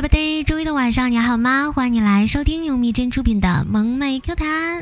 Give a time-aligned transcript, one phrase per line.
[0.00, 1.72] everybody，周一的晚上你好吗？
[1.74, 4.80] 欢迎你来收听由蜜珍出品的《萌妹 Q 弹》，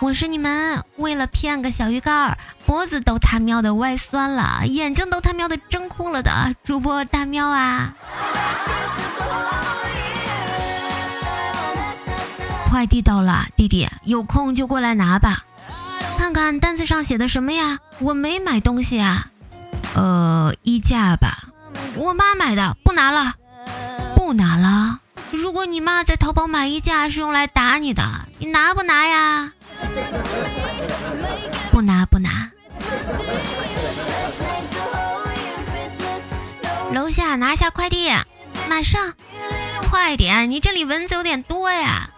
[0.00, 7.92] 我是你们为了骗个小鱼干，脖子都他喵的外酸了，眼睛都他喵的睁哭了的主播大喵啊！
[12.70, 15.44] 快递到了，弟弟有空就过来拿吧。
[16.16, 17.80] 看看单子上写的什么呀？
[17.98, 19.26] 我没买东西啊。
[19.94, 21.50] 呃，衣架吧，
[21.96, 23.34] 我妈买的，不拿了，
[24.24, 25.00] 不拿了。
[25.32, 28.02] 如果你妈在淘宝买衣架是用来打你的，
[28.38, 29.52] 你拿不拿呀？
[31.70, 32.50] 不拿不拿。
[36.94, 38.08] 楼下拿下快递，
[38.70, 39.12] 马上，
[39.90, 40.50] 快点！
[40.50, 42.08] 你这里蚊子有点多呀。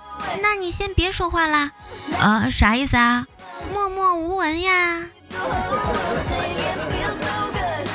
[0.41, 1.73] 那你先别说话啦。
[2.20, 3.27] 呃，啥意思啊？
[3.73, 5.02] 默默无闻呀。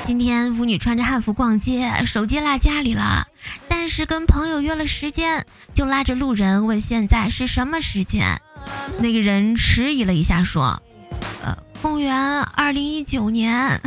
[0.06, 3.28] 今天舞女穿着汉服逛街，手机落家里了，
[3.82, 8.40] 但是跟朋友约了时间，就拉着路人问现在是什么时间。
[9.00, 10.84] 那个人迟疑了一下，说
[11.44, 13.82] ：“呃，公元二零一九年。”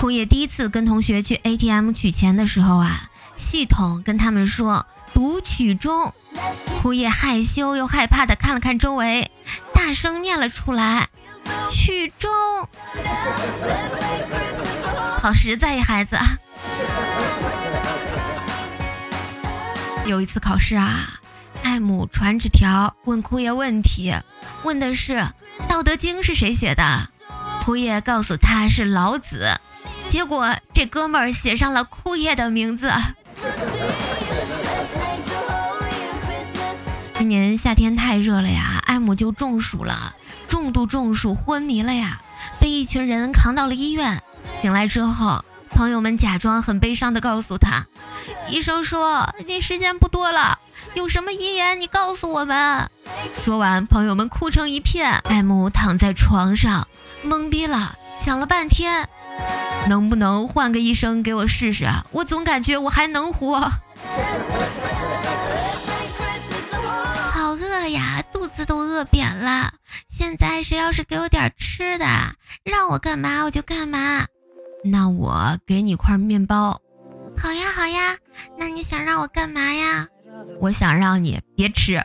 [0.00, 6.14] 枯叶第一次跟同学去 ATM 取钱的时候啊，系统跟他们说读取中。
[6.80, 9.30] 枯叶害羞又害怕的看了看周围，
[9.74, 11.10] 大声念了出来
[11.70, 12.30] ：“取中。”
[15.22, 16.18] 好实在呀，孩子。
[20.04, 21.20] 有一次考试啊，
[21.62, 24.12] 艾姆传纸条问枯叶问题，
[24.64, 25.12] 问的是
[25.68, 27.08] 《道德经》是谁写的，
[27.64, 29.60] 枯叶告诉他是老子，
[30.10, 32.92] 结果这哥们儿写上了枯叶的名字。
[37.14, 40.16] 今年夏天太热了呀，艾姆就中暑了，
[40.48, 42.20] 重度中暑昏迷了呀，
[42.58, 44.20] 被一群人扛到了医院。
[44.62, 47.84] 醒来之后，朋友们假装很悲伤的告诉他，
[48.48, 50.60] 医生说你时间不多了，
[50.94, 52.88] 有什么遗言你告诉我们。
[53.42, 56.86] 说完，朋友们哭成一片，艾姆躺在床上
[57.26, 59.08] 懵逼了，想了半天，
[59.88, 62.06] 能不能换个医生给我试试啊？
[62.12, 63.58] 我总感觉我还能活。
[67.32, 69.72] 好饿呀，肚子都饿扁了。
[70.08, 72.06] 现在谁要是给我点吃的，
[72.62, 74.26] 让我干嘛我就干嘛。
[74.84, 76.80] 那我给你块面包。
[77.36, 78.16] 好呀好呀，
[78.58, 80.06] 那你想让我干嘛呀？
[80.60, 82.02] 我想让你别吃。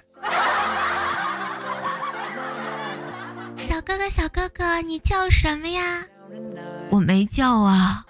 [3.69, 6.03] 小哥哥小哥哥，你叫什么呀？
[6.89, 8.05] 我没叫啊。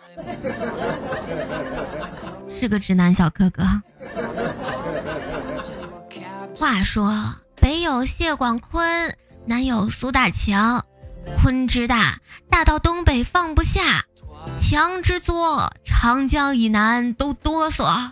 [2.60, 3.64] 是个直男小哥哥。
[6.56, 7.36] 话说。
[7.60, 9.18] 北有谢广坤，
[9.48, 10.86] 南有苏大强，
[11.42, 12.20] 坤之大，
[12.52, 14.04] 大到东北放不下；
[14.60, 18.12] 强之作，长江以南都哆嗦。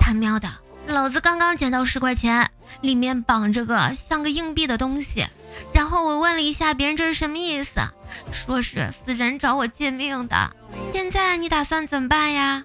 [0.00, 0.48] 他喵的，
[0.86, 2.50] 老子刚刚捡到十块钱，
[2.80, 5.26] 里面绑着个像个硬币的东西，
[5.74, 7.80] 然后我问了一下别人这是什么意思，
[8.32, 10.50] 说是死人找我借命的。
[10.92, 12.64] 现在你打算怎么办呀？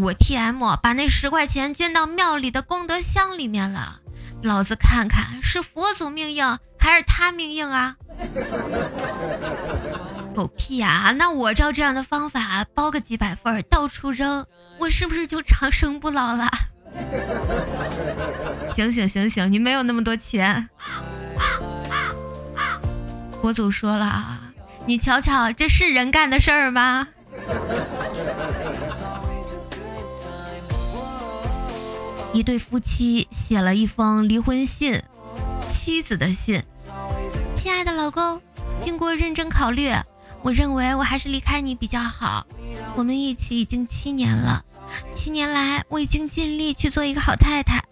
[0.00, 4.00] 我 T M 把那十块钱捐到庙里的功德箱里面了，
[4.46, 7.96] 老子看看是佛祖命硬还是他命硬啊！
[10.34, 11.12] 狗屁呀！
[11.16, 14.46] 那我照这样的方法包个几百份到处扔，
[14.78, 16.48] 我是不是就长生不老了？
[18.72, 19.50] 醒醒醒醒！
[19.50, 20.68] 你没有那么多钱。
[23.42, 24.38] 佛祖说了，
[24.86, 27.08] 你瞧瞧，这是人干的事儿吗？
[32.36, 35.02] 一对夫妻写了一封离婚信，
[35.70, 36.62] 妻子的信。
[37.56, 38.42] 亲爱的老公，
[38.84, 39.90] 经过认真考虑，
[40.42, 42.46] 我认为我还是离开你比较好。
[42.94, 44.62] 我们一起已经七年了，
[45.14, 47.82] 七年来我已经尽力去做一个好太太。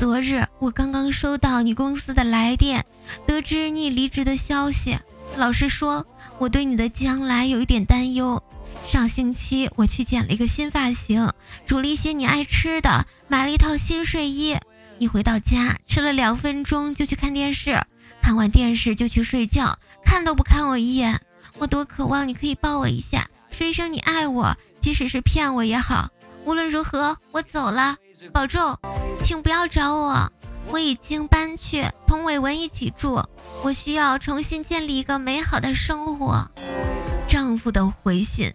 [0.00, 2.84] 昨日我刚刚收到你公司的来电，
[3.24, 4.98] 得知你离职的消息。
[5.36, 6.04] 老实说，
[6.40, 8.42] 我对你的将来有一点担忧。
[8.86, 11.32] 上星期我去剪了一个新发型，
[11.66, 14.56] 煮了一些你爱吃的，买了一套新睡衣。
[14.98, 17.82] 一回到家，吃了两分钟就去看电视，
[18.22, 21.20] 看完电视就去睡觉，看都不看我一眼。
[21.58, 26.08] 我多渴望你可以抱我一下，说一声你爱我，即使是骗我也好。
[26.44, 27.96] 无论如何，我走了，
[28.32, 28.78] 保重，
[29.20, 30.32] 请不要找我。
[30.70, 33.24] 我已经搬去同伟文一起住，
[33.62, 36.50] 我需要重新建立一个美好的生活。
[37.28, 38.52] 丈夫的回信：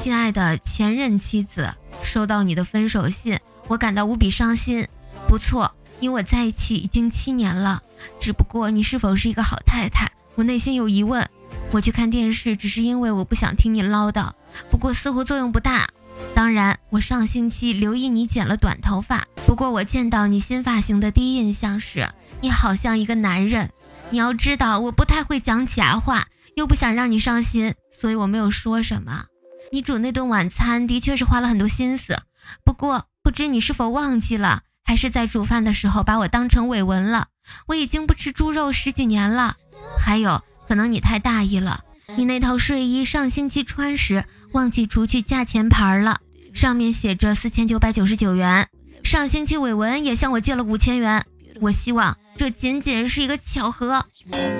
[0.00, 3.38] 亲爱的前任妻子，收到你的分手信，
[3.68, 4.86] 我感到无比伤心。
[5.28, 7.82] 不错，你我在一起已经七年了，
[8.20, 11.28] 只不过你是否是一个好太太，我内心有疑问。
[11.70, 14.30] 我去看电视，只是因为我不想听你唠叨，
[14.70, 15.88] 不过似乎作用不大。
[16.34, 22.10] 当然，我上星期留意你剪了短头发，不过我见到你新发型的第一印象是，
[22.40, 23.70] 你好像一个男人。
[24.10, 26.26] 你要知道，我不太会讲假话，
[26.56, 29.26] 又不想让你伤心，所以我没有说什么。
[29.70, 32.18] 你煮那顿晚餐的确是花了很多心思，
[32.64, 37.28] 不过不知你是否忘记了，还是在煮饭的时候把我当成伟文了。
[37.66, 39.56] 我已经不吃猪肉十几年了。
[40.00, 41.84] 还有，可能你太大意了，
[42.16, 46.20] 你那套睡衣上星期穿时忘记除去价钱牌了，
[46.54, 48.68] 上面写着四千九百九十九元。
[49.02, 51.26] 上星期伟文也向我借了五千元。
[51.60, 54.06] 我希望这仅仅是一个巧合，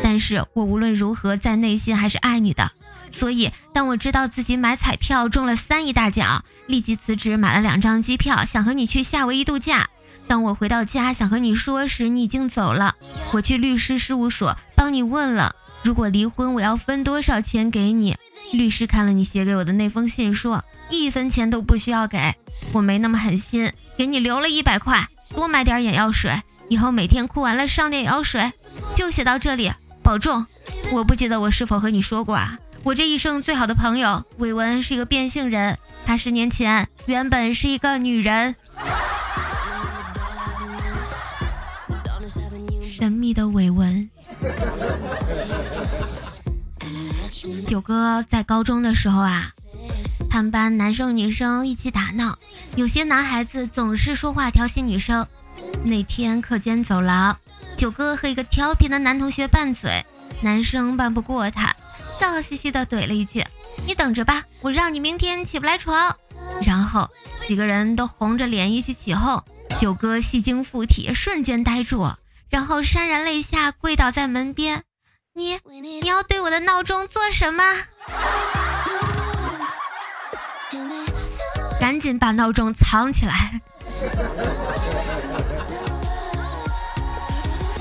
[0.02, 2.72] 但是我无论如何在内心还是爱你的。
[3.12, 9.88] 所以，当我知道自己买彩票中了三亿大奖，立即辞职买了两张机票，想和你去夏威夷度假。
[10.26, 12.96] 当我回到家想和你说时，你已经走了。
[13.32, 18.18] 我去律师事务所帮你问了，如果离婚，我要分多少钱给你？
[18.52, 22.34] 律师看了你写给我的那封信，说一分钱都不需要给。
[22.74, 28.52] 我没那么狠心，给你留了一百块，多买点眼药水，以后每天哭完了上点眼药水。
[28.94, 29.72] 就写到这里，
[30.02, 30.44] 保重。
[30.92, 32.58] 我不记得我是否和你说过啊？
[32.82, 38.54] 我这一生最好的朋友伟文是一个变性人，他十年前原本是一个女人。
[47.84, 49.50] 哥在高中的时候啊，
[50.30, 52.38] 他们班男生女生一起打闹，
[52.76, 55.26] 有些男孩子总是说话调戏女生。
[55.84, 57.38] 那天课间走廊，
[57.76, 60.04] 九哥和一个调皮的男同学拌嘴，
[60.42, 61.74] 男生拌不过他。
[62.18, 63.44] 笑嘻嘻的怼了一句
[63.86, 66.16] ：“你等着吧，我让你明天起不来床。”
[66.64, 67.10] 然后
[67.46, 69.42] 几个人都红着脸一起起哄。
[69.80, 72.14] 九哥戏精附体，瞬间呆住，
[72.48, 74.84] 然后潸然泪下，跪倒在门边
[75.36, 77.64] ：“你你要对我的闹钟做什么？
[81.80, 83.60] 赶紧把闹钟藏起来。”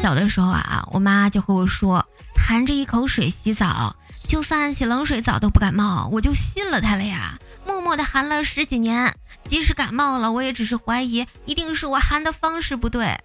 [0.02, 3.96] 小的时候啊，我妈就和我说：“含着一口水洗澡。”
[4.28, 7.38] 就算洗冷水澡都不感冒，我就信了他了呀！
[7.68, 13.16] 默默的含了十几年，即使感冒了，我也只是怀疑，一定是我含的方式不对。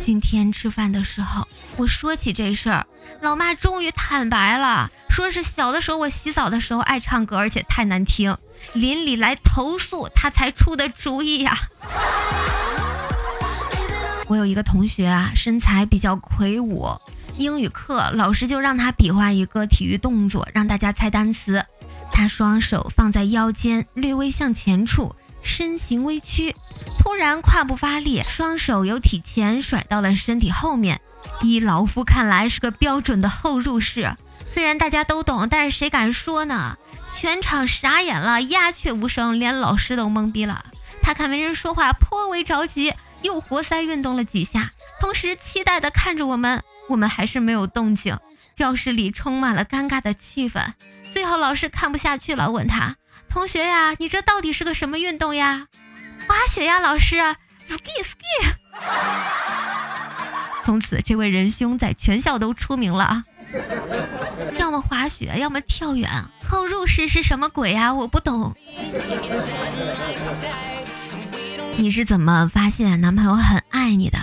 [0.00, 2.86] 今天吃饭的时候，我说起这事儿，
[3.20, 8.36] 老妈终于坦白了，说是小的时候我洗澡的时候爱唱歌，而且太难听，
[8.72, 11.56] 邻里来投诉，她才出的主意呀。
[14.26, 16.88] 我有一个同学啊，身材比较魁梧。
[17.36, 21.64] 英语课，老师就让他比划一个体育动作，让大家猜单词。
[22.10, 26.54] 他双手放在腰间，略微向前处，身形微曲，
[27.00, 31.00] 突然胯部发力，双手由体前甩到了身体后面。
[31.40, 34.14] 依老夫看来，是个标准的后入式。
[34.50, 36.76] 虽然大家都懂，但是谁敢说呢？
[37.16, 40.62] 全场傻眼了，鸦雀无声，连老师都懵逼了。
[41.00, 42.92] 他看没人说话，颇为着急，
[43.22, 44.70] 又活塞运动了几下，
[45.00, 46.62] 同时期待地看着我们。
[46.90, 48.18] 我们还是没有动静，
[48.54, 50.74] 教室里充满了尴尬的气氛。
[51.14, 52.96] 最后老师看不下去了，问他
[53.30, 55.68] ：“同学呀，你这到底是个什么运动呀
[56.30, 58.54] ？”“滑雪呀，老师，ski ski。”
[60.62, 63.24] 从此，这位仁兄在全校都出名了啊。
[64.56, 66.08] 要么滑雪，要么跳远，
[66.48, 67.92] 后入式是什么鬼呀？
[67.92, 68.54] 我不懂。
[71.76, 74.20] 你是怎么发现男朋友很爱你的？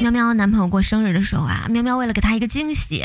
[0.00, 3.04] 喵喵男朋友过生日的时候啊，喵喵为了给他一个惊喜，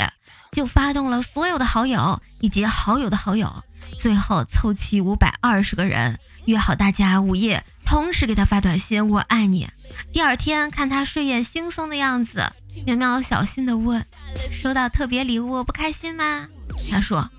[0.53, 9.69] 就发动了所有的好友以及好友的好友，最后凑齐五百二十个人，约好大家午夜同时给他发短信“我爱你”。
[10.11, 12.51] 第二天看他睡眼惺忪的样子，
[12.85, 14.05] 喵喵小心的问
[14.51, 16.47] ：“收到特别礼物不开心吗？”
[16.89, 17.29] 他说：“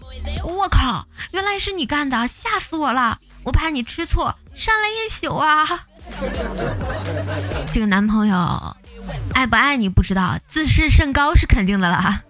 [0.44, 3.18] 我靠，原来是你干的，吓死我了！
[3.42, 5.66] 我怕你吃醋，删了一宿啊。
[7.72, 8.76] ”这个男朋友。
[9.34, 12.22] 爱不爱你不知道，自视甚高是肯定的了。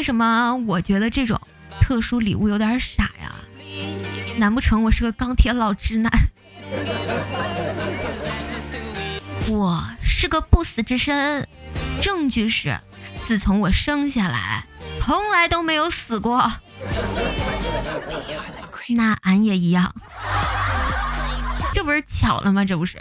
[0.00, 1.38] 为什么我觉得这种
[1.78, 3.34] 特殊礼物有点傻呀？
[4.38, 6.10] 难不成我是个钢铁老直男？
[9.50, 11.46] 我是个不死之身，
[12.00, 12.80] 证据是，
[13.26, 14.64] 自从我生下来，
[14.98, 16.50] 从来都没有死过。
[18.88, 19.94] 那俺也一样，
[21.74, 22.64] 这不是巧了吗？
[22.64, 22.98] 这不是。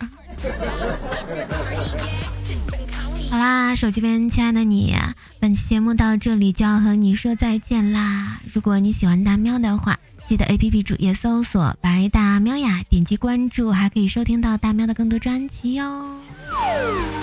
[3.30, 4.96] 好啦，手机边亲爱的你，
[5.40, 8.40] 本期节目到这里就要和你说再见啦。
[8.52, 16.18] 如果你喜欢大喵的话，记得 A P P 主页搜索“白大喵呀”，点击关注，还可以收听到大喵的更多专辑哟。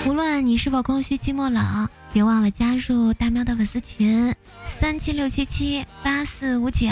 [0.05, 4.33] 无论你是否空虚寂寞冷，别忘了加入大喵的粉丝群
[4.65, 6.87] 三七六七七八四五九，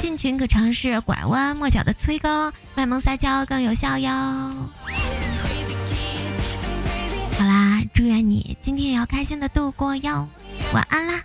[0.00, 4.10] 进群可尝试拐弯抹角的催更，卖萌撒娇更有效哟。
[7.38, 10.28] 好啦，祝愿你今天也要开心的度过哟，
[10.72, 11.22] 晚安啦。